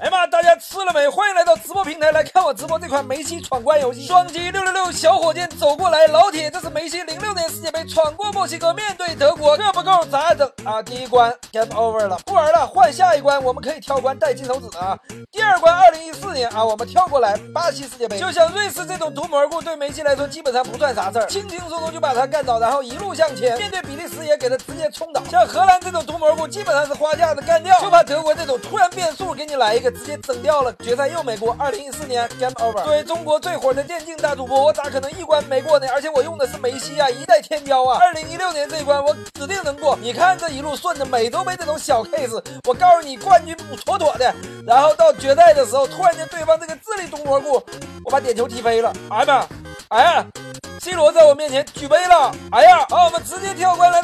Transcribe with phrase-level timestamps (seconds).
[0.00, 1.06] 哎妈，大家吃了没？
[1.10, 4.06] 欢迎来到直播平台来看我直播这款梅西闯关游戏。
[4.06, 10.82] 双击六六六，小火箭走过来，老铁，这是梅西零六年世界杯闯过墨西哥，面对德国，这不够咋整啊？
[10.82, 14.96] 第一关 game over 了，不玩了，换下一关，我们可以跳关带金手指啊。
[15.30, 23.58] 第二关二零一四年啊，我们跳过来巴西世界杯，就像瑞士这种毒蘑菇，对梅西来说基本上不算啥事儿，轻轻松松就把他干倒，然后一路向前。
[23.58, 29.89] 面对比利时也给他直接冲倒，像荷兰这种毒蘑菇基本上是花架子干掉，就怕德国这种突然变速给你来一个。
[29.90, 31.56] 直接整掉了，决赛又没过。
[31.58, 32.82] 二零一四年 game over。
[32.84, 35.86] 作为中国最火的电竞大主播，我咋可能一关没过呢？
[35.92, 37.98] 而且我用的是梅西啊，一代天骄啊。
[38.00, 39.98] 二零一六年这一关我指定能过。
[40.00, 44.34] 你看这一路顺着美洲杯这种小 case，我告诉你冠军不妥妥的。
[44.66, 47.62] 然后到决赛的时候，突然间对方这个智力毒蘑菇，
[48.04, 48.92] 我把点球踢飞了。
[49.10, 49.46] 哎呀妈！
[49.88, 50.24] 哎呀
[50.78, 53.99] ！C 罗在我面前举杯了，哎呀，好，我们直接跳关来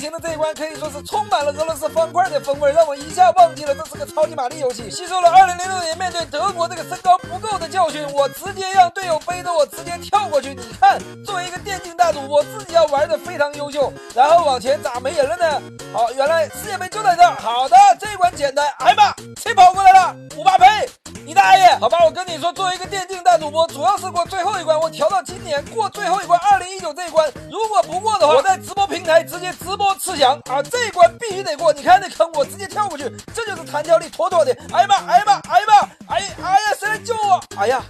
[0.00, 4.90] 行的这一关可以说是充满了俄罗斯方块的风味，让我一下忘记了这是个超级玛丽游戏。
[4.90, 10.54] 吸收了二零零六年面对德国这个身高不够的教训，我直接让队友背着我直接跳过去。
[10.54, 15.62] 你看，作为一个电竞大主播，自己要玩的非常优秀，然后往前咋没人了呢？
[15.92, 17.34] 好，原来世界杯就在这儿。
[17.38, 18.66] 好的，这一关简单。
[18.78, 20.16] 哎妈，谁跑过来了？
[20.36, 20.88] 五八呸！
[21.26, 21.76] 你大爷！
[21.76, 24.80] 好吧，我跟你说，作为一个电竞大主播，主要是过最后一关。
[24.80, 30.62] 我调到今年过最后一关，二零一九这一关，如果不过的话，我在直播平台直接直播吃翔啊！
[30.62, 31.72] 这一关必须得过。
[31.72, 34.56] 你看那坑，我直接跳过去，这就是弹跳力妥妥的。
[34.72, 34.96] 哎呀妈！
[35.06, 35.32] 哎呀妈！
[35.48, 35.74] 哎呀妈！
[36.14, 37.42] 哎哎呀，谁来救我？
[37.56, 37.82] 哎呀，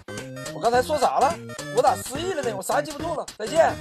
[0.54, 1.34] 我刚才说啥了？
[1.76, 2.52] 我咋失忆了呢？
[2.56, 3.26] 我啥也记不住了。
[3.38, 3.74] 再见。